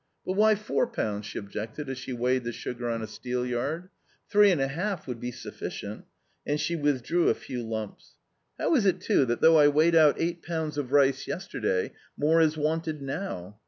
"But 0.25 0.33
why 0.33 0.55
FOUR 0.55 0.87
pounds?" 0.87 1.27
she 1.27 1.37
objected 1.37 1.87
as 1.87 1.99
she 1.99 2.11
weighed 2.11 2.43
the 2.43 2.51
sugar 2.51 2.89
on 2.89 3.03
a 3.03 3.05
steelyard. 3.05 3.89
"Three 4.31 4.49
and 4.49 4.59
a 4.59 4.67
half 4.67 5.05
would 5.05 5.19
be 5.19 5.29
sufficient," 5.31 6.05
and 6.43 6.59
she 6.59 6.75
withdrew 6.75 7.29
a 7.29 7.35
few 7.35 7.61
lumps. 7.61 8.15
"How 8.57 8.73
is 8.73 8.87
it, 8.87 8.99
too, 8.99 9.25
that, 9.25 9.41
though 9.41 9.59
I 9.59 9.67
weighed 9.67 9.93
out 9.93 10.19
eight 10.19 10.41
pounds 10.41 10.79
of 10.79 10.91
rice 10.91 11.27
yesterday, 11.27 11.91
more 12.17 12.41
is 12.41 12.57
wanted 12.57 12.99
now? 13.03 13.59